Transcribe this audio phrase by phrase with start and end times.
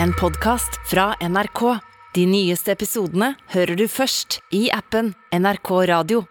[0.00, 1.78] en podkast fra NRK.
[2.14, 6.24] De nyeste episodene hører du først i appen NRK Radio.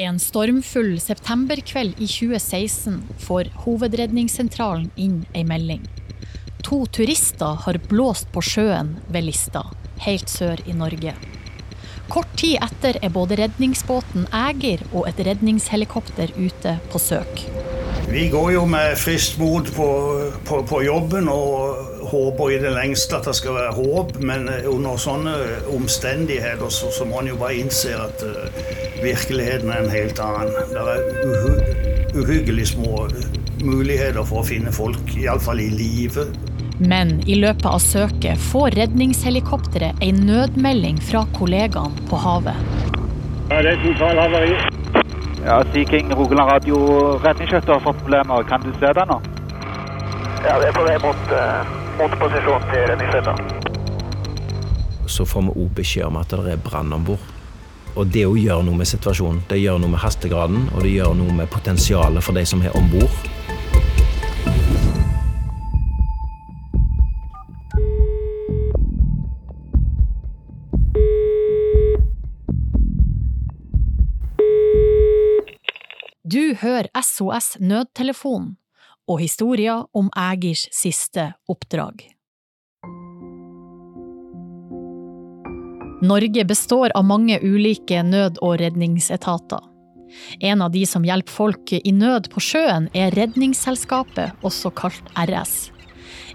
[0.00, 5.84] En stormfull septemberkveld i 2016 får Hovedredningssentralen inn ei melding.
[6.64, 9.66] To turister har blåst på sjøen ved Lista,
[10.06, 11.14] helt sør i Norge.
[12.12, 17.46] Kort tid etter er både redningsbåten Ægir og et redningshelikopter ute på søk.
[18.12, 19.88] Vi går jo med friskt mot på,
[20.44, 25.00] på, på, jobben og håper i det lengste at det skal være håp, men under
[25.00, 25.32] sånne
[25.72, 28.46] omstendigheter så, så må man jo bare innse at uh,
[29.02, 30.52] virkeligheten er en helt annen.
[30.72, 33.06] Det er uhy uhyggelig små
[33.64, 36.26] muligheter for å finne folk, iallfall i live.
[36.82, 42.58] Men i løpet av søket får redningshelikopteret en nødmelding fra kollegaene på havet.
[43.48, 44.56] Ja, det er totalhavari.
[45.42, 46.80] Ja, Sea King Rogaland Radio
[47.24, 48.44] redningsskøyter har fått problemer.
[48.50, 49.20] Kan du se det nå?
[50.42, 51.32] Ja, det er på vei bort.
[51.32, 52.18] uh, mot
[52.70, 53.34] til redningsskøyta.
[55.06, 57.28] Så får vi òg beskjed om at det er brann om bord.
[57.92, 59.42] Og det å gjøre noe med situasjonen.
[59.50, 62.74] Det gjør noe med hastegraden, og det gjør noe med potensialet for de som er
[62.78, 63.12] om bord.
[76.32, 78.56] Du hører SOS Nødtelefonen
[79.12, 82.06] og historier om Ægirs siste oppdrag.
[86.02, 89.60] Norge består av mange ulike nød- og redningsetater.
[90.40, 95.70] En av de som hjelper folk i nød på sjøen, er Redningsselskapet, også kalt RS.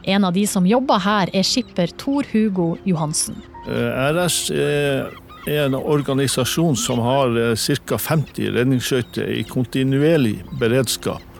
[0.08, 3.38] En av de som jobber her, er skipper Tor Hugo Johansen.
[3.68, 5.12] RS er
[5.48, 7.98] er en organisasjon som har ca.
[7.98, 11.37] 50 redningsskøyter i kontinuerlig beredskap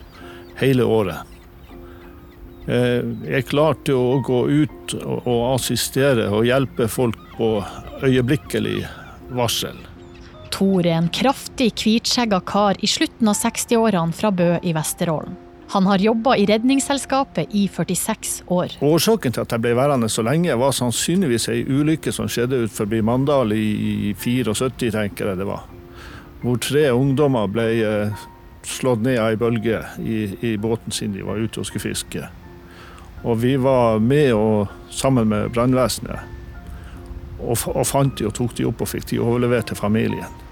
[0.62, 1.34] hele året.
[2.68, 7.52] Jeg er klar til å gå ut og assistere og hjelpe folk på
[8.04, 8.82] øyeblikkelig
[9.38, 9.78] varsel.
[10.52, 15.36] Tor er en kraftig, hvitskjegga kar i slutten av 60-årene fra Bø i Vesterålen.
[15.70, 18.78] Han har jobba i Redningsselskapet i 46 år.
[18.82, 22.72] Årsaken til at jeg ble værende så lenge, var sannsynligvis ei ulykke som skjedde ut
[22.72, 24.56] forbi Mandal i 74,
[24.96, 25.68] tenker jeg det var.
[26.40, 27.68] Hvor tre ungdommer ble
[28.68, 32.26] slått ned ei bølge i, i, båten sin de var ute og skulle fiske.
[33.24, 36.36] Og vi var med og, sammen med brannvesenet
[37.38, 40.44] og, og fant de og tok de opp og fikk de overlevert til familien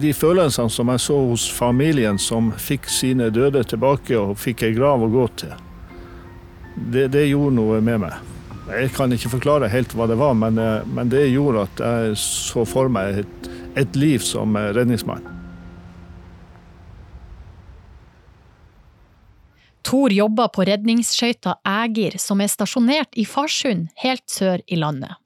[0.00, 4.76] de følelsene som jeg så hos familien som fikk sine døde tilbake og fikk ei
[4.76, 5.52] grav å gå til,
[6.76, 8.30] det, det, gjorde noe med meg.
[8.70, 10.56] Jeg kan ikke forklare helt hva det var, men,
[10.88, 13.50] men det gjorde at jeg så for meg et,
[13.84, 15.26] et liv som redningsmann.
[19.92, 25.18] Tor jobber på redningsskøyta Ægir, som er stasjonert i Farsund, helt sør i landet.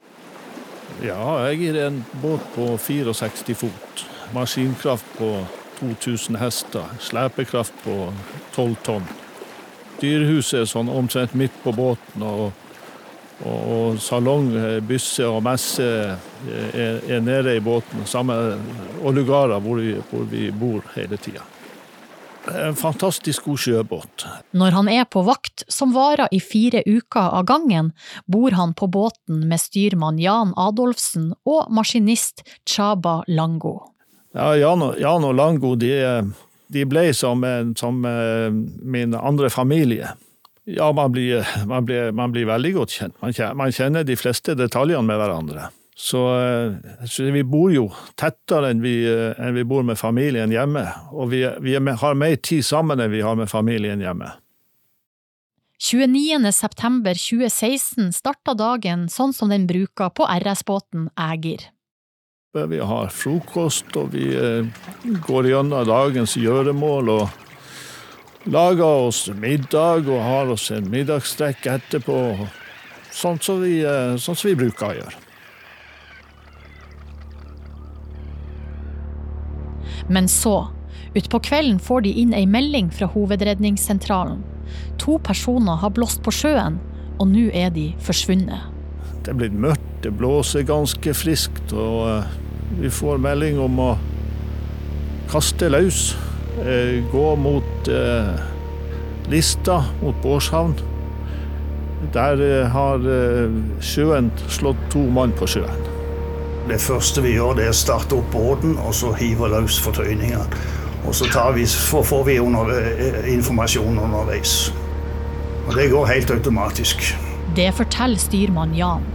[1.07, 4.03] Ja, Ægir er en båt på 64 fot
[4.35, 5.31] maskinkraft på
[5.79, 8.11] 2000 hester, slepekraft på
[8.57, 9.07] 12 tonn.
[10.03, 12.51] Dyrehuset er sånn omtrent midt på båten, og,
[13.47, 14.51] og, salong,
[14.89, 18.03] bysse og messe er, er, nede i båten.
[18.03, 18.57] Samme,
[18.99, 21.53] og lugarer hvor vi, hvor vi bor hele tida.
[22.55, 24.27] En fantastisk god sjøbåt.
[24.57, 27.93] Når han er på vakt, som varer i fire uker av gangen,
[28.27, 33.79] bor han på båten med styrmann Jan Adolfsen og maskinist Chaba Lango.
[34.37, 35.95] Ja, Jan og, Jan og Lango de,
[36.73, 37.43] de ble som,
[37.79, 40.13] som, min andre familie.
[40.67, 43.15] Ja, man blir, man, blir, man blir, veldig godt kjent.
[43.23, 45.69] Man kjenner, man kjenner de fleste detaljene med hverandre.
[45.97, 46.21] Så,
[47.09, 47.87] så, vi bor jo
[48.21, 50.83] tettere enn vi, enn vi bor med familien hjemme.
[51.17, 54.35] Og vi, vi har mer tid sammen enn vi har med familien hjemme.
[55.81, 61.69] 29.9.2016 starta dagen sånn som den bruker på RS-båten Ægir.
[62.57, 64.65] Vi har frokost, og vi eh,
[65.27, 67.29] går gjennom dagens gjøremål og
[68.49, 72.49] lager oss middag og har oss en middagstrekk etterpå.
[73.13, 75.26] Sånn som vi, eh, sånn som vi bruker å gjøre.
[80.09, 80.69] Men så,
[81.17, 84.43] utpå kvelden får de inn ei melding fra Hovedredningssentralen.
[85.03, 86.81] To personer har blåst på sjøen,
[87.21, 88.73] og nå er de forsvunnet.
[89.25, 92.37] Det er blitt mørkt, det blåser ganske friskt, og eh,
[92.81, 93.91] vi får melding om å
[95.31, 96.15] kaste løs.
[96.65, 98.35] Eh, gå mot eh,
[99.31, 100.75] Lista, mot Bårdshavn.
[102.15, 103.05] Der eh, har
[103.83, 105.86] sjøen slått to mann på sjøen.
[106.67, 110.47] Det første vi gjør, det er å starte opp båten og så hive løs fortøyningene.
[111.07, 112.73] Og så vi, får vi under,
[113.31, 114.73] informasjon underveis.
[115.69, 117.13] Og det går helt automatisk.
[117.55, 119.07] Det forteller styrmann Jan.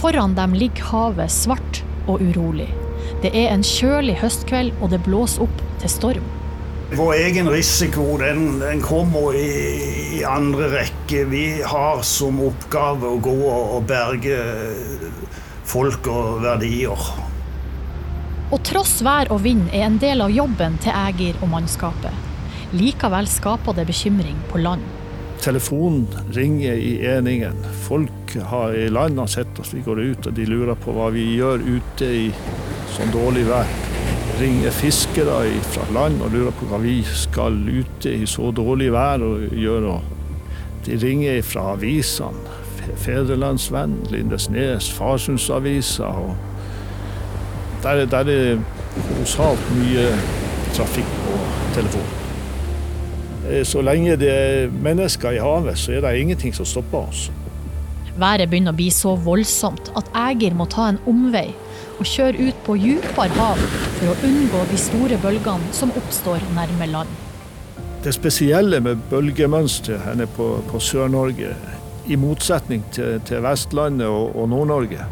[0.00, 2.70] Foran dem ligger havet svart og urolig.
[3.22, 6.34] Det er en kjølig høstkveld, og det blåser opp til storm.
[6.96, 9.48] Vår egen risiko den, den kommer i,
[10.16, 11.26] i, andre rekke.
[11.28, 14.38] Vi har som oppgave å gå og berge
[15.68, 17.08] folk og verdier.
[18.48, 22.24] Og tross vær og vind er en del av jobben til Ægir og mannskapet.
[22.72, 24.84] Likevel skaper det bekymring på land.
[25.44, 27.60] Telefonen ringer i eningen.
[27.84, 31.10] Folk har i landet har sett oss vi går ut, og de lurer på hva
[31.14, 32.26] vi gjør ute i
[32.96, 33.68] sånn dårlig vær.
[34.40, 35.38] Ringer fiskere
[35.68, 39.98] fra land og lurer på hva vi skal ute i så dårlig vær og gjøre.
[40.88, 42.57] De ringer fra avisene.
[42.96, 46.12] Fedrelandsvenn, Lindesnes, Farsundavisa.
[47.82, 48.60] Der, der er det
[49.08, 50.06] kolossalt mye
[50.74, 51.38] trafikk på
[51.74, 52.14] telefonen.
[53.48, 57.28] Eh, så lenge det er mennesker i havet, så er det ingenting som stopper oss.
[58.18, 61.52] Været begynner å bli så voldsomt at Eger må ta en omvei
[61.98, 63.62] og kjøre ut på dypere hav
[63.98, 67.10] for å unngå de store bølgene som oppstår nærme land.
[68.04, 71.54] Det spesielle med bølgemønsteret på, på Sør-Norge
[72.08, 75.06] i motsetning til, til Vestlandet og, og Nord-Norge,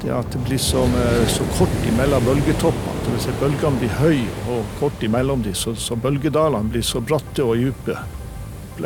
[0.00, 2.96] det at det blir eh, så kort imellom bølgetoppene.
[3.04, 3.26] Dvs.
[3.26, 7.60] si bølgene blir høye og kort imellom dem, så, så bølgedalene blir så bratte og
[7.60, 7.98] dype.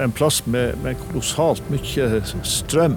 [0.01, 2.09] En plass med, med kolossalt mye
[2.43, 2.97] strøm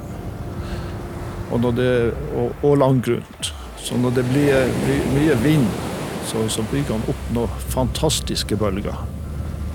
[1.53, 1.91] og, det,
[2.33, 3.51] og, og langgrunt.
[3.77, 5.67] Så når det blir blir mye vind,
[6.27, 9.05] så, så bygger han opp noen fantastiske bølger.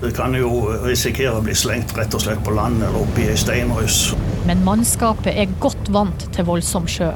[0.03, 0.49] Det kan jo
[0.83, 4.09] risikere å bli slengt rett og slett på land eller oppi ei steinrøys.
[4.47, 7.13] Men mannskapet er godt vant til voldsom sjø,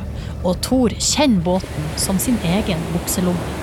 [0.47, 3.55] og Thor kjenner båten som sin egen bukselomme.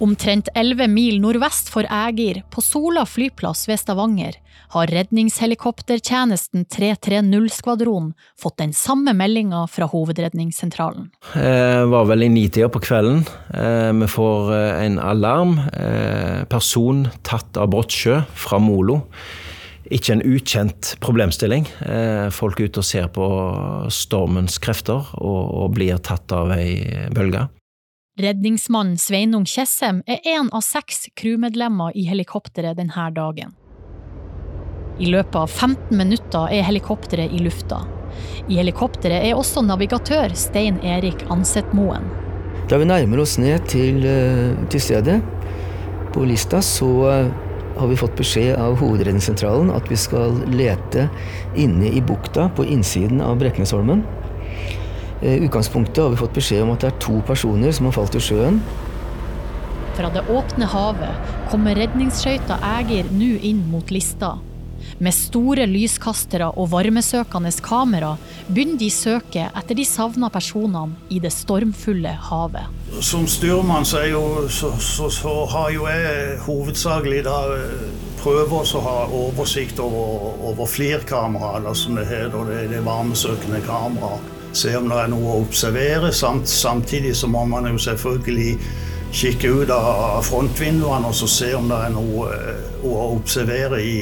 [0.00, 4.38] Omtrent 11 mil nordvest for Ægir, på Sola flyplass ved Stavanger,
[4.72, 11.10] har redningshelikoptertjenesten 330-skvadronen fått den samme meldinga fra Hovedredningssentralen.
[11.34, 13.26] Det eh, var vel i nitida på kvelden.
[13.52, 15.58] Eh, vi får eh, en alarm.
[16.48, 19.02] Person tatt av brottsjø fra Molo.
[19.90, 21.64] Ikke en ukjent problemstilling.
[22.30, 23.26] Folk er ute og ser på
[23.90, 27.48] stormens krefter og, og blir tatt av ei bølge.
[28.20, 33.54] Redningsmannen Sveinung Tjessem er en av seks crewmedlemmer i helikopteret denne dagen.
[35.00, 37.80] I løpet av 15 minutter er helikopteret i lufta.
[38.50, 42.10] I helikopteret er også navigatør Stein Erik Ansetmoen.
[42.68, 45.20] Da vi nærmer oss ned til, eh, til stedet
[46.12, 47.30] på lista, så eh,
[47.80, 51.06] har vi fått beskjed av Hovedredningssentralen at vi skal lete
[51.56, 54.02] inne i bukta på innsiden av Breknesholmen.
[55.22, 57.96] I eh, utgangspunktet har vi fått beskjed om at det er to personer som har
[57.96, 58.60] falt i sjøen.
[59.96, 64.36] Fra det åpne havet kommer redningsskøyta Eger nå inn mot Lista.
[64.98, 68.16] Med store lyskastere og varmesøkende kamera
[68.48, 72.78] begynner de søke etter de savna personene i det stormfulle havet.
[73.00, 77.86] Som styrmann så, jo, så, så, så har jo jeg hovedsakelig da eh,
[78.20, 82.44] prøver å ha oversikt over, over flerkamera, eller som det heter.
[82.50, 84.18] Det, det varmesøkende kamera.
[84.52, 86.10] Se om det er noe å observere.
[86.12, 88.56] Samt, samtidig så må man jo selvfølgelig
[89.14, 93.96] kikke ut av frontvinduene og se om det er noe eh, å observere i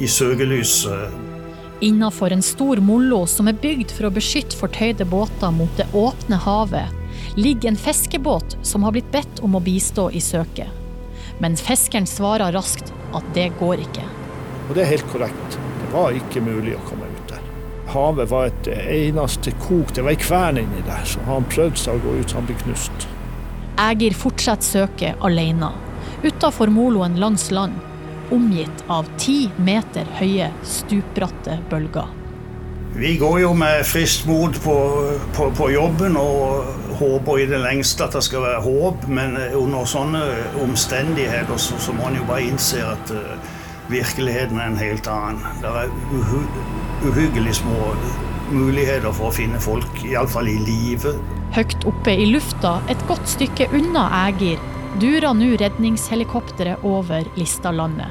[0.00, 1.10] i, søkelyset.
[1.80, 6.40] Innafor en stor mollo som er bygd for å beskytte fortøyde båter mot det åpne
[6.42, 6.94] havet,
[7.38, 10.70] ligger en fiskebåt som har blitt bedt om å bistå i søket.
[11.38, 14.06] Men fiskeren svarer raskt at det går ikke.
[14.68, 15.58] Og det er helt korrekt.
[15.82, 17.44] Det var ikke mulig å komme ut der.
[17.88, 19.94] Havet var et eneste kok.
[19.94, 22.58] Det var ei kvern inni der, så han prøvde seg å gå ut, han ble
[22.66, 23.06] knust.
[23.78, 25.70] Egir fortsetter søket alene.
[26.26, 27.78] Utafor moloen langs land
[28.34, 32.14] omgitt av ti meter høye, stupbratte bølger.
[32.98, 34.74] Vi går jo med friskt mot på,
[35.36, 36.64] på, på, jobben og
[36.98, 40.22] håper i det lengste at det skal være håp, men under sånne
[40.64, 43.36] omstendigheter så, så må man jo bare innse at uh,
[43.92, 45.44] virkeligheten er en helt annen.
[45.62, 46.42] Det er uhy
[47.06, 47.92] uhyggelig små
[48.50, 51.12] muligheter for å finne folk, iallfall i live.
[51.54, 54.58] Høyt oppe i lufta, et godt stykke unna Ægir,
[55.00, 58.10] durer nå redningshelikopteret over Listalandet.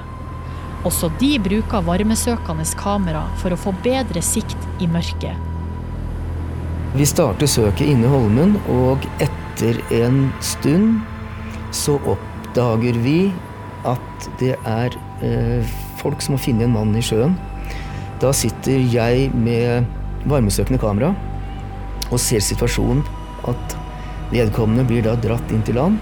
[0.87, 5.35] Også de bruker varmesøkende kamera for å få bedre sikt i mørket.
[6.97, 11.01] Vi starter søket inne i Holmen, og etter en stund
[11.75, 13.19] så oppdager vi
[13.87, 17.35] at det er eh, folk som har funnet en mann i sjøen.
[18.21, 19.85] Da sitter jeg med
[20.27, 21.11] varmesøkende kamera
[22.07, 23.03] og ser situasjonen
[23.49, 23.75] at
[24.31, 25.99] vedkommende blir da dratt inn til land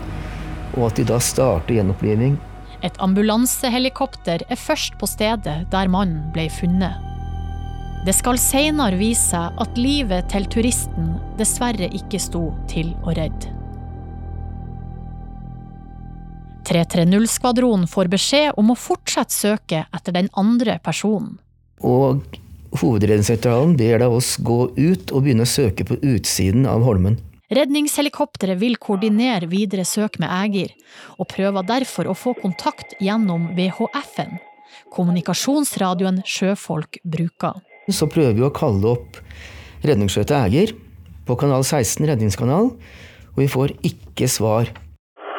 [0.75, 2.37] og at de da starter gjenoppliving.
[2.83, 7.01] Et ambulansehelikopter er først på stedet der mannen ble funnet.
[8.05, 13.55] Det skal senere vise seg at livet til turisten dessverre ikke sto til å redde.
[16.65, 21.37] 330-skvadronen får beskjed om å fortsette søket etter den andre personen.
[21.85, 22.25] Og
[22.75, 27.17] Hovedredningssentralen ber da oss gå ut og begynne å søke på utsiden av Holmen.
[27.53, 30.71] Redningshelikopteret vil koordinere videre søk med Ægir,
[31.21, 34.39] og prøver derfor å få kontakt gjennom VHF-en,
[34.95, 37.61] kommunikasjonsradioen sjøfolk bruker.
[37.93, 39.19] Så prøver vi å kalle opp
[39.85, 40.73] redningsskøyta Ægir
[41.27, 44.73] på kanal 16 redningskanal, og vi får ikke svar.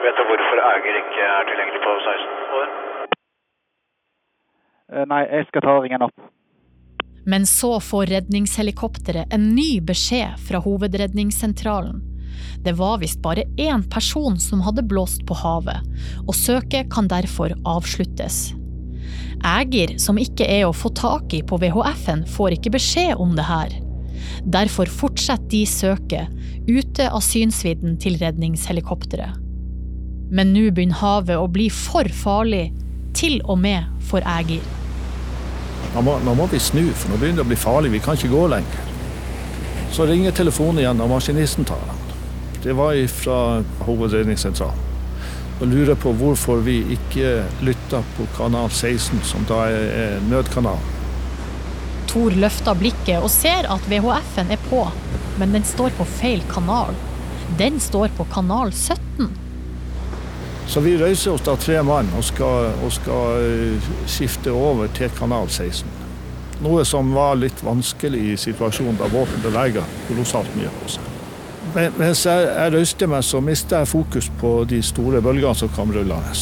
[0.07, 2.39] Vet du hvorfor Æger ikke er tilgjengelig på 16?
[2.47, 2.73] Over.
[4.95, 6.31] Eh, Nei, jeg skal ta ringen opp.
[7.27, 12.03] Men så får redningshelikopteret en ny beskjed fra hovedredningssentralen.
[12.63, 15.83] Det var visst bare én person som hadde blåst på havet,
[16.27, 18.53] og søket kan derfor avsluttes.
[19.47, 23.47] Eger som ikke er å få tak i på VHF-en, får ikke beskjed om det
[23.47, 23.75] her.
[24.47, 26.33] Derfor fortsetter de søket,
[26.67, 29.37] ute av synsvidden til redningshelikopteret.
[30.31, 32.71] Men nå begynner havet å bli for farlig,
[33.17, 34.65] til og med for Ægir.
[35.95, 37.93] Nå må, nå må vi snu, for nå begynner det å bli farlig.
[37.95, 38.91] Vi kan ikke gå lenger.
[39.95, 42.03] Så ringer telefonen igjen, og maskinisten tar den.
[42.65, 43.39] Det var fra
[43.87, 44.83] hovedredningssentralen.
[45.57, 50.83] Og lurer på hvorfor vi ikke lytter på kanal 16, som da er, nødkanal.
[52.11, 54.83] Tor løfter blikket og ser at VHF-en er på,
[55.41, 56.93] men den står på feil kanal.
[57.57, 59.46] Den står på kanal 17.
[60.69, 65.13] Så vi reiser oss da tre mann og skal, og skal eh, skifte over til
[65.15, 65.87] kanal 16.
[66.65, 71.13] Noe som var litt vanskelig i situasjonen da båten beveger kolossalt mye på seg.
[71.75, 75.73] Men, mens jeg, jeg røyste meg, så mistet jeg fokus på de store bølgene som
[75.77, 76.35] kom rullende.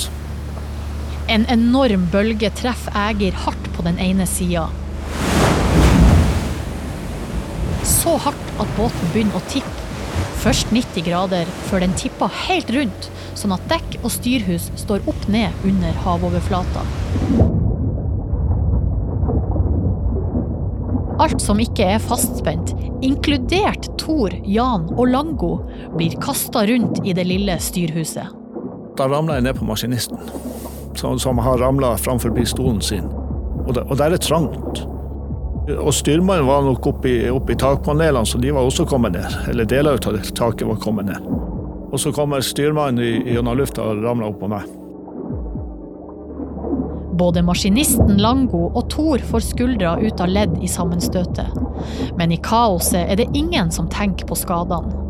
[1.28, 4.68] En enorm bølge treffer Ægir hardt på den ene sida.
[7.84, 9.83] Så hardt at båten begynner å tippe.
[10.44, 15.22] Først 90 grader, før den tipper helt rundt, sånn at dekk og styrhus står opp
[15.32, 16.82] ned under havoverflata.
[21.24, 22.74] Alt som ikke er fastspent,
[23.06, 25.54] inkludert Thor, Jan og Lango,
[25.96, 28.36] blir kasta rundt i det lille styrhuset.
[29.00, 30.20] Da ramla jeg ned på maskinisten,
[30.92, 33.08] som, som har ramla framfor stolen sin.
[33.64, 34.83] Og, og der er trangt.
[35.64, 39.36] Og styrmannen var nok oppi, oppi takpanelene, så de var også kommet ned.
[39.48, 41.28] Eller deler av taket var kommet ned.
[41.94, 44.66] Og så kommer styrmannen i- gjennom lufta og ramler opp på meg.
[47.16, 51.46] Både maskinisten Lango og Thor får skuldra ut av ledd i sammenstøtet.
[52.18, 55.00] Men i kaoset er det ingen som tenker på skadene.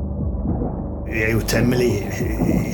[1.08, 2.02] Vi er jo temmelig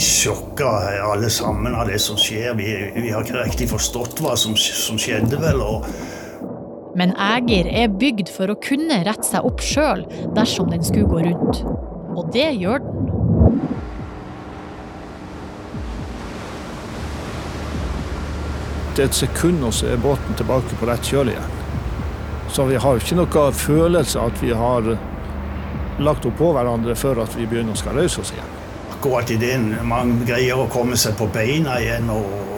[0.01, 0.71] sjokka
[1.13, 2.55] alle sammen av det som skjer.
[2.57, 5.61] Vi, vi har ikke riktig forstått hva som, som skjedde, vel.
[5.61, 5.85] og
[6.97, 10.03] Men Ægir er bygd for å kunne rette seg opp sjøl
[10.37, 11.63] dersom den skulle gå rundt.
[12.17, 13.07] Og det gjør den.
[18.97, 21.59] Det er et sekund, og så er båten tilbake på rett kjøl igjen.
[22.51, 24.89] Så vi har ikke noe følelse at vi har
[26.03, 28.57] lagt oppå hverandre før at vi begynner å skal røyse oss igjen.
[28.91, 29.57] akkurat idet
[29.89, 32.50] man greier å komme seg på beina igjen og,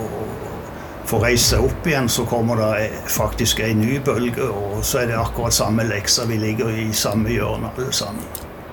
[1.02, 5.02] og få reist seg opp igjen, så kommer det faktisk en ny bølge, og så
[5.02, 6.26] er det akkurat samme leksa.
[6.30, 8.25] Vi ligger i samme hjørne alle sammen.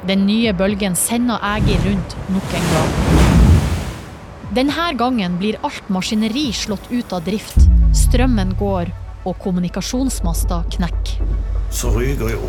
[0.07, 2.93] Den nye bølgen sender Ægir rundt nok en gang.
[4.55, 7.67] Denne gangen blir alt maskineri slått ut av drift.
[7.93, 8.93] Strømmen går,
[9.27, 11.19] og kommunikasjonsmaster knekker.
[11.69, 12.47] Så ryker jo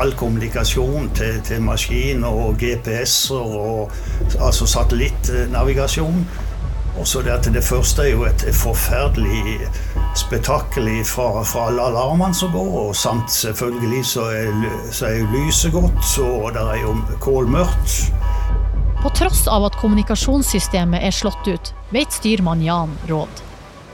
[0.00, 3.92] all kommunikasjon til, til maskiner og GPS-er og
[4.40, 6.24] altså satellittnavigasjon.
[7.00, 9.56] Og så det at det første er jo et forferdelig
[10.20, 14.50] spetakkel fra, fra alle alarmene som går, og samt selvfølgelig så er,
[14.92, 16.92] så er jo lyset godt, og det er jo
[17.24, 18.12] kålmørkt.
[19.00, 23.40] På tross av at kommunikasjonssystemet er slått ut, vet styrmann Jan råd.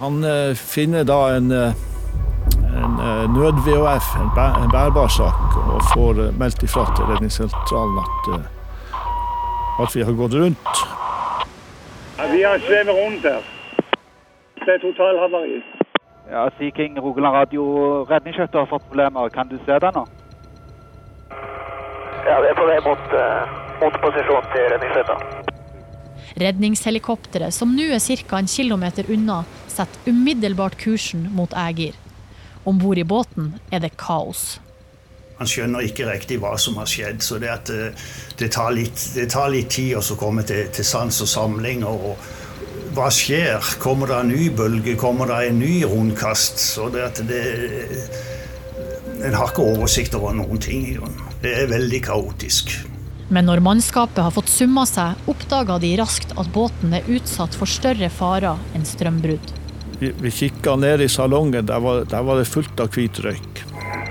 [0.00, 1.78] Han eh, finner da en, eh,
[2.74, 8.52] en eh, nød-VHF, en, bæ en bærbar sak, og får meldt ifra til redningssentralen at,
[9.86, 10.86] at vi har gått rundt.
[12.32, 13.42] Vi har svevet rundt her.
[14.64, 15.62] Det er totalhavari.
[16.30, 17.62] Ja, Sea King Rogaland Radio
[18.10, 19.28] redningsskøyter har fått problemer.
[19.28, 20.02] Kan du se det nå?
[22.26, 25.16] Ja, vi er på vei mot, eh, mot posisjon til redningsskøyta.
[26.42, 28.38] Redningshelikopteret, som nå er ca.
[28.38, 31.94] en kilometer unna, setter umiddelbart kursen mot Ægir.
[32.66, 34.60] Om bord i båten er det kaos.
[35.36, 38.08] Han skjønner ikke riktig hva som har skjedd, så det, at eh,
[38.40, 41.84] det, tar, litt, det tar litt tid å komme til, til sans og samling.
[41.84, 42.16] og
[42.96, 43.60] hva skjer?
[43.82, 44.96] Kommer det en ny bølge?
[44.96, 46.62] Kommer det en ny rundkast?
[46.62, 47.44] Så det at det
[49.16, 50.86] En har ikke oversikt over noen ting.
[50.88, 51.20] i grunnen.
[51.42, 52.72] Det er veldig kaotisk.
[53.28, 57.66] Men når mannskapet har fått summa seg, oppdaga de raskt at båten er utsatt for
[57.66, 59.52] større farer enn strømbrudd.
[59.98, 63.64] Vi, vi kikka ned i salongen, der var, der var det fullt av hvit røyk.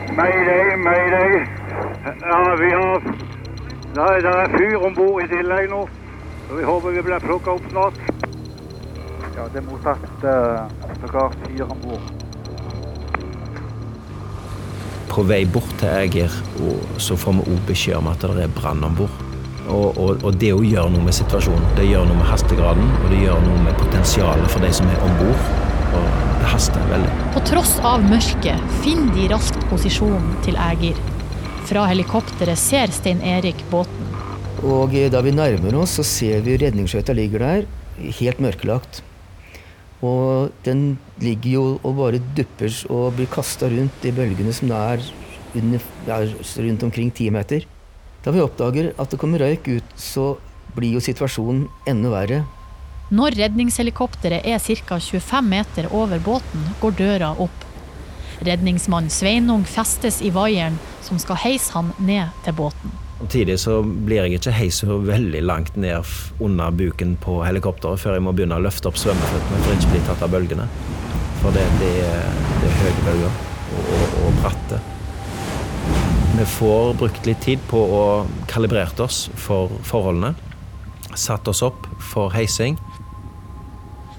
[0.10, 1.48] Mayday, mayday.
[2.22, 3.02] Ja, vi har
[3.96, 5.86] Nei, det er fyr om bord i tillegg nå.
[6.48, 8.00] Så vi håper vi blir plukka opp snart.
[9.38, 10.66] Ja, det er mottatt uh,
[11.00, 12.10] sågar fire om bord.
[15.10, 18.52] På vei bort til Eger og så får vi òg beskjed om at det er
[18.60, 19.24] brann om bord.
[19.66, 21.72] Og, og, og, det å gjøre noe med situasjonen.
[21.80, 25.08] Det gjør noe med hastegraden, og det gjør noe med potensialet for de som er
[25.08, 25.48] om bord.
[25.96, 27.16] Og det haster veldig.
[27.36, 31.00] På tross av mørket finner de raskt posisjonen til Eger.
[31.66, 34.14] Fra helikopteret ser Stein Erik båten.
[34.66, 37.68] Og eh, da vi nærmer oss, så ser vi redningsskøyta ligger der,
[38.20, 39.02] helt mørkelagt.
[40.06, 44.82] Og den ligger jo og bare dupper og blir kasta rundt i bølgene som det
[44.82, 45.06] er
[45.56, 46.20] under, ja,
[46.68, 47.66] rundt omkring ti meter.
[48.26, 50.36] Da vi oppdager at det kommer røyk ut, så
[50.76, 52.44] blir jo situasjonen enda verre.
[53.14, 54.98] Når redningshelikopteret er ca.
[54.98, 57.66] 25 meter over båten, går døra opp.
[58.42, 62.96] Redningsmann Sveinung festes i vaieren som skal heise han ned til båten.
[63.20, 66.04] Samtidig så blir jeg ikke heist veldig langt ned
[66.44, 70.02] under buken på helikopteret før jeg må begynne å løfte opp svømmeføttene for ikke bli
[70.10, 70.66] tatt av bølgene.
[71.44, 74.82] For det, det, det er høye bølger og, og, og bratte.
[76.36, 78.04] Vi får brukt litt tid på å
[78.52, 80.34] kalibrere oss for forholdene.
[81.16, 82.76] Satt oss opp for heising.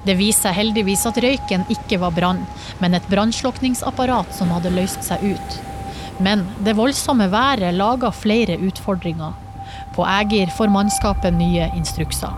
[0.07, 2.45] Det viser seg heldigvis at røyken ikke var brann,
[2.79, 5.57] men et brannslukningsapparat som hadde løst seg ut.
[6.23, 9.35] Men det voldsomme været laga flere utfordringer.
[9.97, 12.31] På Ægir får mannskapet nye instrukser.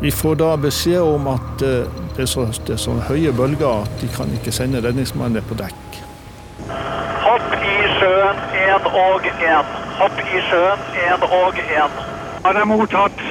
[0.00, 3.82] Vi får da beskjed om at eh, det er så, det er så høye bølger
[3.86, 5.98] at de kan ikke sende redningsmannen på dekk.
[7.24, 9.74] Hopp i sjøen, én og én.
[9.98, 11.98] Hopp i sjøen, én og én.
[12.44, 13.27] Har er mottatt.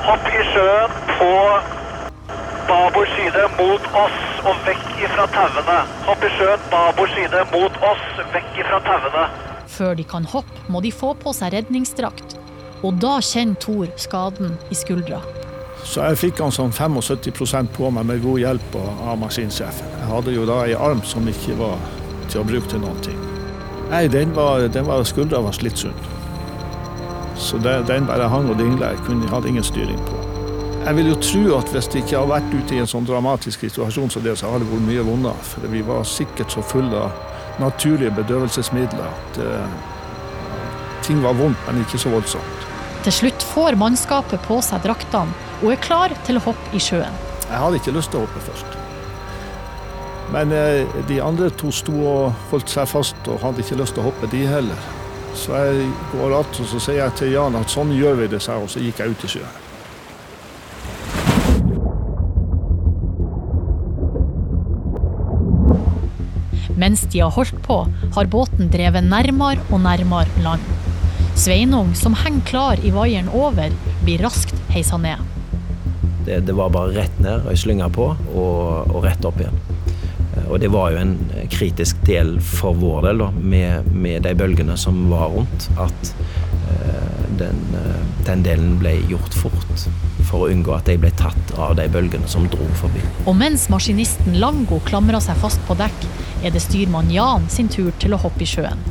[0.00, 1.30] Hopp i sjøen på
[2.68, 5.76] babord side mot oss og vekk ifra tauene.
[6.06, 9.24] Hopp i sjøen, babord side mot oss, vekk ifra tauene.
[9.68, 12.38] Før de kan hoppe, må de få på seg redningsdrakt.
[12.80, 15.20] Og da kjenner Thor skaden i skuldra.
[15.84, 19.92] Så jeg fikk han sånn 75% på meg med god hjelp av maskinsjefen.
[20.00, 21.76] Jeg hadde jo da ei arm som ikke var
[22.32, 23.20] til å bruke til noen ting.
[23.92, 26.08] Nei, den var, den var skuldra var slitt sund.
[27.40, 28.92] Så det, den bare hang og dingla.
[28.92, 30.18] Jeg hadde ingen styring på.
[30.80, 33.64] Jeg vil jo tro at hvis det ikke hadde vært ute i en sånn dramatisk
[33.66, 35.48] situasjon som det, så hadde det vært mye vondere.
[35.48, 39.74] For vi var sikkert så fulle av naturlige bedøvelsesmidler at uh,
[41.04, 42.68] ting var vondt, men ikke så voldsomt.
[43.04, 47.16] Til slutt får mannskapet på seg draktene og er klar til å hoppe i sjøen.
[47.44, 48.78] Jeg hadde ikke lyst til å hoppe først.
[50.32, 54.04] Men uh, de andre to sto og holdt seg fast og hadde ikke lyst til
[54.04, 54.88] å hoppe, de heller.
[55.34, 58.42] Så jeg går att og så sier jeg til Jan at sånn gjør vi det,
[58.48, 59.58] og så gikk jeg ut i sjøen.
[66.80, 67.82] Mens de har holdt på,
[68.16, 70.64] har båten drevet nærmere og nærmere land.
[71.36, 73.72] Sveinung, som henger klar i vaieren over,
[74.04, 75.20] blir raskt heisa ned.
[76.24, 79.60] Det, det, var bare rett ned, og jeg slynga på, og, og, rett opp igjen.
[80.48, 81.16] Og det var jo en
[81.50, 86.12] kritisk del for vår del, da, med, med de bølgene som var rundt, at
[86.70, 89.88] uh, den, uh, den delen ble gjort fort
[90.30, 93.02] for å unngå at de ble tatt av de bølgene som dro forbi.
[93.26, 96.06] Og mens maskinisten Lango klamrer seg fast på dekk,
[96.46, 98.86] er det styrmann Jan sin tur til å hoppe i sjøen.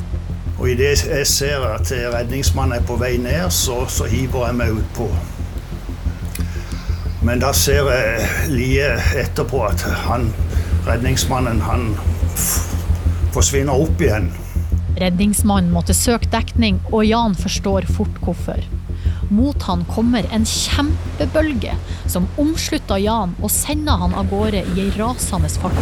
[0.60, 4.76] Og Idet jeg ser at redningsmannen er på vei ned, så, så hiver jeg meg
[4.82, 5.08] utpå.
[7.24, 10.28] Men da ser jeg lie etterpå at han,
[10.86, 11.90] redningsmannen han
[13.34, 14.30] forsvinner opp igjen.
[15.00, 18.64] Redningsmannen måtte søke dekning, og Jan forstår fort hvorfor.
[19.30, 21.76] Mot han kommer en kjempebølge
[22.10, 25.78] som omslutter Jan og sender han av gårde i ei rasende fart.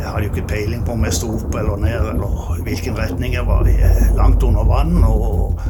[0.00, 3.36] Jeg hadde jo ikke peiling på om jeg sto opp eller ned, eller hvilken retning
[3.36, 3.76] jeg var i.
[4.16, 4.96] Langt under vann.
[5.04, 5.60] og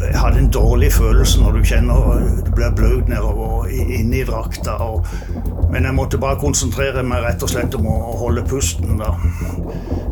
[0.00, 4.78] jeg hadde en dårlig følelse når du kjenner du blir blaut nedover inni drakta.
[4.80, 5.06] Og,
[5.72, 8.96] men jeg måtte bare konsentrere meg rett og slett om å holde pusten.
[9.00, 9.12] da.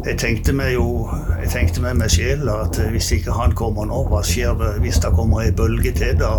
[0.07, 4.21] Jeg tenkte meg jo jeg tenkte med meg at hvis ikke han kommer nå, hva
[4.27, 6.19] skjer det hvis det kommer ei bølge til?
[6.21, 6.35] da?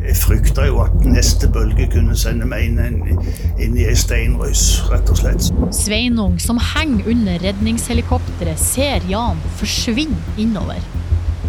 [0.00, 3.18] Jeg frykta jo at neste bølge kunne sende meg inn,
[3.60, 5.50] inn i ei steinrøys, rett og slett.
[5.76, 10.99] Sveinung, som henger under redningshelikopteret, ser Jan forsvinne innover.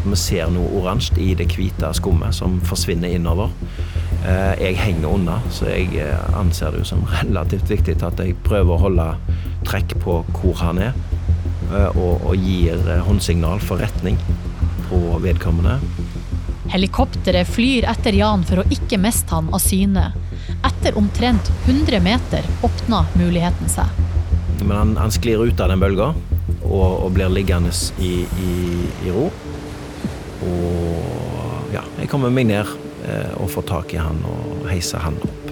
[0.04, 3.52] Vi ser noe oransje i det hvite skummet som forsvinner innover.
[4.26, 8.76] Eh, jeg henger unna, så jeg eh, anser det som relativt viktig at jeg prøver
[8.76, 9.10] å holde
[9.68, 10.96] trekk på hvor han er,
[11.72, 14.18] og, og gir håndsignal for retning
[14.90, 15.78] på vedkommende.
[16.72, 20.10] Helikopteret flyr etter Jan for å ikke miste han av syne.
[20.68, 23.88] Etter omtrent 100 meter åpner muligheten seg.
[24.62, 26.12] Men han, han sklir ut av den bølga
[26.62, 28.54] og, og, blir liggende i, i,
[29.04, 29.28] i, ro.
[30.52, 32.68] Og ja, jeg kommer meg ned
[33.08, 35.52] eh, og får tak i han og heiser han opp.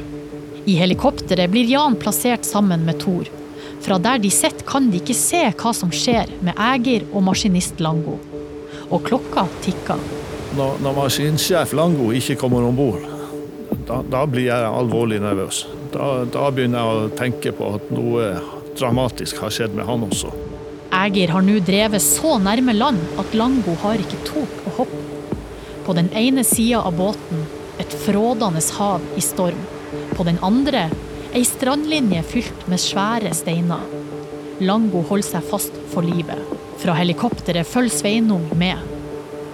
[0.69, 3.29] I helikopteret blir Jan plassert sammen med Thor.
[3.81, 7.79] Fra der de sitter, kan de ikke se hva som skjer med Ægir og maskinist
[7.81, 8.17] Lango.
[8.89, 10.01] Og klokka tikker.
[10.57, 13.05] Når, når maskinsjef Lango ikke kommer om bord,
[13.87, 15.63] da, da, blir jeg alvorlig nervøs.
[15.93, 18.31] Da, da begynner jeg å tenke på at noe
[18.77, 20.33] dramatisk har skjedd med han også.
[20.99, 24.87] Ægir har nå drevet så nærme land at Lango har ikke tort å.
[25.85, 27.45] På den ene sida av båten
[27.79, 29.61] et frådende hav i storm.
[30.15, 30.89] På den andre
[31.33, 33.83] ei strandlinje fylt med svære steiner.
[34.59, 36.39] Lango holder seg fast for livet.
[36.79, 38.79] Fra helikopteret følger Sveinung med.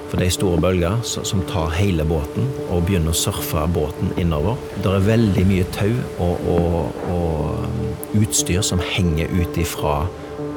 [0.10, 4.60] For det er store bølger som tar hele båten og begynner å surfe båten innover.
[4.82, 5.92] Det er veldig mye tau
[6.24, 10.06] og, og, og utstyr som henger ut ifra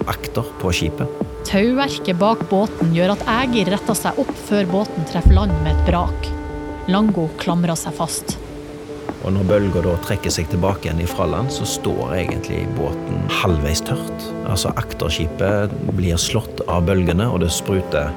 [0.09, 1.28] akter på skipet.
[1.49, 5.87] Tauverket bak båten gjør at Ægir retter seg opp før båten treffer land med et
[5.87, 6.27] brak.
[6.93, 8.35] Lango klamrer seg fast.
[9.25, 13.81] Og når bølga da trekker seg tilbake igjen ifra land, så står egentlig båten halvveis
[13.89, 14.27] tørt.
[14.45, 18.13] Altså akterskipet blir slått av bølgene, og det spruter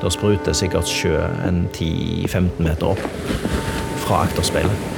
[0.00, 3.04] Det spruter sikkert sjø en 10-15 meter opp
[4.06, 4.88] fra akterspeilet.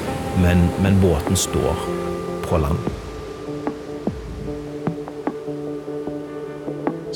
[0.43, 1.83] Men, men båten står
[2.47, 3.06] på land.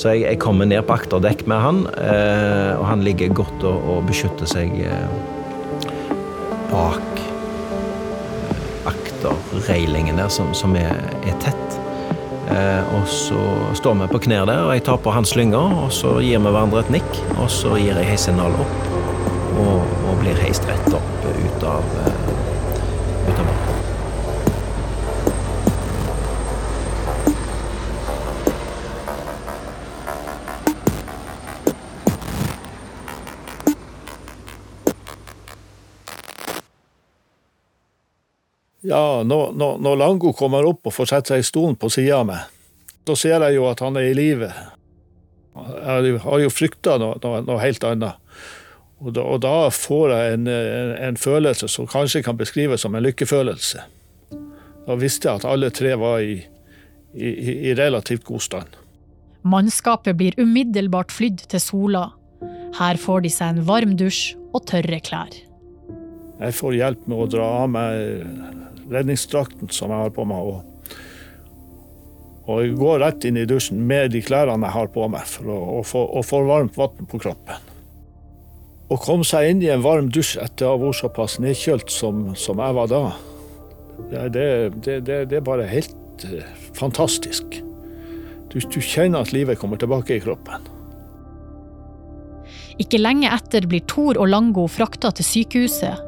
[0.01, 3.83] Så jeg, jeg, kommer ned på akterdekk med han, eh, og han ligger godt og,
[3.93, 5.11] og beskytter seg eh,
[6.71, 11.77] bak eh, akterreilingen der, som, som er, er, tett.
[12.49, 13.43] Eh, og så
[13.77, 16.49] står vi på knær der, og jeg tar på hans lynger, og så gir vi
[16.49, 17.21] hverandre et nikk.
[17.37, 18.91] Og så gir jeg heissignal opp,
[19.61, 21.93] og, og, blir heist rett opp ut av,
[39.01, 42.21] Ja, når, når, når, Lango kommer opp og får sette seg i stolen på sida
[42.21, 42.49] av meg,
[43.09, 44.51] da ser jeg jo at han er i live.
[45.57, 48.21] Jeg har jo frykta noe, noe, noe, helt annet.
[49.01, 52.95] Og da, og da får jeg en, en, en, følelse som kanskje kan beskrives som
[52.95, 53.87] en lykkefølelse.
[54.87, 56.37] Da visste jeg at alle tre var i,
[57.17, 57.31] i,
[57.71, 58.81] i relativt god stand.
[59.49, 62.11] Mannskapet blir umiddelbart flydd til Sola.
[62.77, 65.33] Her får de seg en varm dusj og tørre klær.
[66.41, 68.60] Jeg får hjelp med å dra av meg
[68.90, 70.50] redningsdrakten som jeg har på meg.
[70.50, 70.96] Og,
[72.50, 75.50] og jeg går rett inn i dusjen med de klærne jeg har på meg, for
[75.53, 77.68] å, å få, å få varmt vann på kroppen.
[78.90, 82.33] Å komme seg inn i en varm dusj etter å ha vært såpass nedkjølt som,
[82.35, 83.05] som, jeg var da,
[84.11, 86.42] det, det, det, det er bare helt uh,
[86.74, 87.61] fantastisk.
[88.50, 90.66] Du, du kjenner at livet kommer tilbake i kroppen.
[92.81, 96.07] Ikke lenge etter blir Thor og Lango frakta til sykehuset.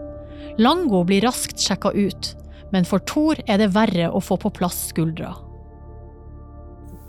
[0.61, 2.33] Lango blir raskt sjekka ut,
[2.73, 5.35] men for Thor er det verre å få på plass skuldra.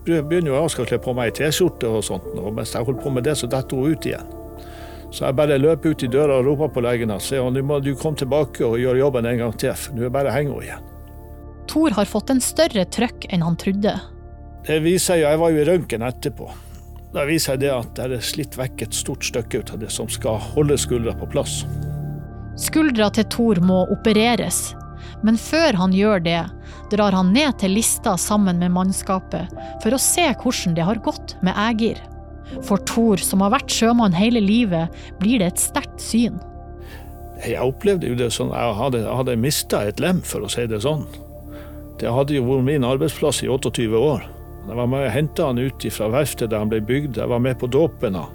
[0.04, 3.04] Jeg begynner jo å kle på meg ei T-skjorte, og sånt, og mens jeg holder
[3.04, 4.32] på med det, så detter hun ut igjen.
[5.14, 7.94] Så jeg bare løper ut i døra og roper på legen at nå må du
[7.96, 10.90] komme tilbake og gjøre jobben en gang til, for nå er bare henger hun igjen.
[11.70, 13.94] Thor har fått en større trøkk enn han trodde.
[14.68, 16.50] Det viser jo, Jeg var jo i røntgen etterpå.
[17.14, 19.92] Da viser jeg det at det er slitt vekk et stort stykke ut av det
[19.94, 21.62] som skal holde skuldra på plass.
[22.58, 24.72] Skuldra til Thor må opereres,
[25.24, 26.42] men før han gjør det,
[26.92, 29.52] drar han ned til Lista sammen med mannskapet
[29.84, 32.02] for å se hvordan det har gått med Ægir.
[32.68, 36.38] For Thor, som har vært sjømann hele livet, blir det et sterkt syn.
[37.44, 40.84] Jeg opplevde jo det sånn jeg hadde, hadde mista et lem, for å si det
[40.84, 41.08] sånn.
[42.00, 44.24] Det hadde jo vært min arbeidsplass i 28 år.
[44.64, 47.20] Jeg var med og henta han ut fra verftet der han ble bygd.
[47.20, 48.32] Jeg var med på dåpen av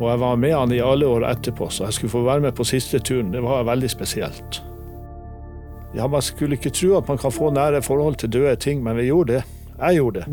[0.00, 2.56] Og jeg var med han i alle år etterpå, så jeg skulle få være med
[2.58, 3.30] på siste turen.
[3.30, 4.62] Det var veldig spesielt.
[5.94, 8.96] Ja, Man skulle ikke tro at man kan få nære forhold til døde ting, men
[8.96, 9.42] vi gjorde det.
[9.78, 10.28] Jeg gjorde det.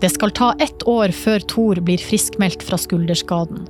[0.00, 3.62] Det skal ta ett år før Thor blir friskmeldt fra skulderskaden.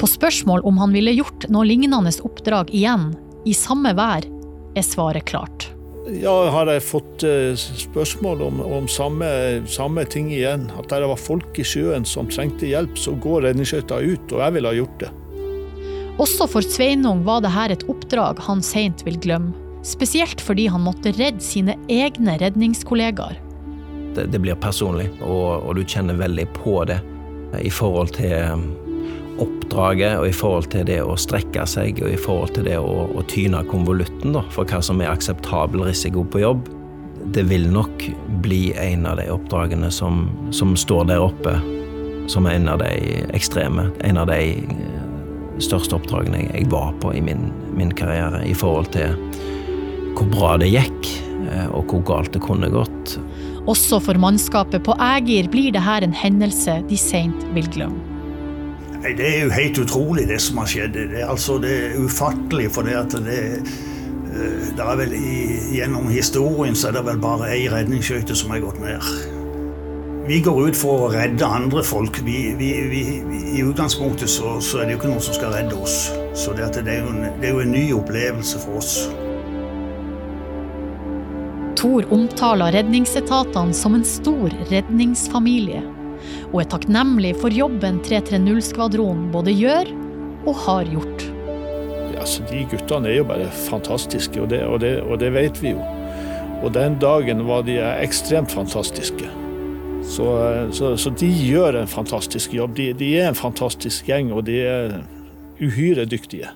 [0.00, 3.12] På spørsmål om han ville gjort noe lignende oppdrag igjen,
[3.46, 4.26] i samme vær,
[4.74, 5.75] er svaret klart.
[6.06, 9.26] Ja, har jeg fått eh, spørsmål om, om samme,
[9.66, 10.68] samme, ting igjen.
[10.78, 14.54] At der var folk i sjøen som trengte hjelp, så går redningsskøyta ut, og jeg
[14.54, 15.10] ville ha gjort det.
[16.22, 19.52] Også for Sveinung var dette et oppdrag han seint vil glemme.
[19.86, 23.36] Spesielt fordi han måtte redde sine egne redningskollegaer.
[24.16, 27.02] Det, det blir personlig, og, og, du kjenner veldig på det
[27.62, 28.32] i forhold til
[29.42, 33.06] oppdraget og i forhold til det å strekke seg og i forhold til det å,
[33.12, 36.68] å tyne konvolutten for hva som er akseptabel risiko på jobb.
[37.34, 38.06] Det vil nok
[38.44, 41.56] bli en av de oppdragene som, som står der oppe
[42.30, 43.90] som en av de ekstreme.
[44.00, 45.04] En av de eh,
[45.62, 49.14] største oppdragene jeg var på i min, min karriere i forhold til
[50.16, 51.12] hvor bra det gikk,
[51.50, 53.16] eh, og hvor galt det kunne gått.
[53.66, 58.15] Også for mannskapet på Ægir blir dette en hendelse de seint vil glemme.
[59.14, 60.96] Det er jo helt utrolig, det som har skjedd.
[60.96, 62.70] Det er, altså, det er ufattelig.
[62.74, 65.32] For det at det, eh, det er vel i,
[65.76, 69.10] Gjennom historien så er det vel bare ei redningsskøyte som har gått ned.
[70.26, 72.18] Vi går ut for å redde andre folk.
[72.26, 73.02] Vi, vi, vi,
[73.58, 76.08] I utgangspunktet så, så, er det jo ikke noen som skal redde oss.
[76.34, 78.96] Så det, det, er en, det er jo en ny opplevelse for oss.
[81.76, 85.84] Tor omtaler redningsetatene som en stor redningsfamilie
[86.52, 89.92] og er takknemlig for jobben 330-skvadronen både gjør
[90.46, 91.26] og har gjort.
[92.14, 95.74] Ja, de guttene er jo bare fantastiske, og det, og, det, og det, vet vi
[95.74, 95.82] jo.
[96.64, 99.28] Og den dagen var de ekstremt fantastiske.
[100.06, 100.28] Så,
[100.72, 102.76] så, så de gjør en fantastisk jobb.
[102.78, 105.00] De, de er en fantastisk gjeng, og de er
[105.60, 106.52] uhyre dyktige.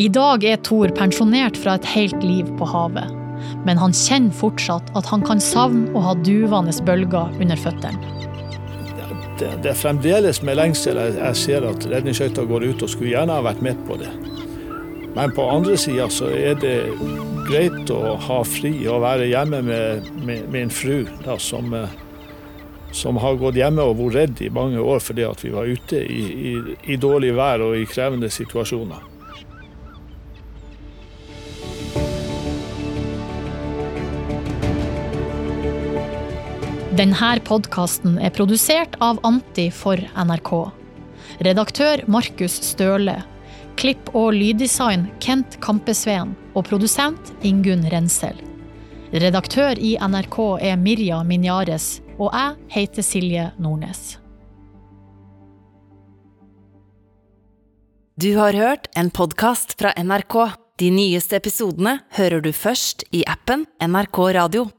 [0.00, 3.10] I dag er Thor pensjonert fra et helt liv på havet.
[3.66, 8.00] Men han kjenner fortsatt at han kan savne å ha duvende bølger under føttene.
[9.36, 13.12] Det, det, er fremdeles med lengsel jeg, jeg ser at redningsskøyta går ut, og skulle
[13.12, 14.08] gjerne ha vært med på det.
[15.12, 16.76] Men på andre sida så er det
[17.50, 21.96] greit å ha fri og være hjemme med, med min fru, da, som, eh,
[22.96, 26.22] som, har gått hjemme og vært redd i mange år fordi vi var ute i,
[26.54, 26.58] i,
[26.94, 29.11] i dårlig vær og i krevende situasjoner.
[36.92, 40.50] Denne podkasten er produsert av Anti for NRK.
[41.40, 43.14] Redaktør Markus Støle.
[43.80, 46.34] Klipp og lyddesign Kent Kampesveen.
[46.52, 48.36] Og produsent Ingunn Rensel.
[49.08, 54.18] Redaktør i NRK er Mirja Minjares, og jeg heter Silje Nordnes.
[58.20, 60.38] Du har hørt en podkast fra NRK.
[60.76, 64.68] De nyeste episodene hører du først i appen NRK Radio.